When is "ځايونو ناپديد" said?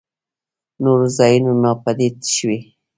1.17-2.15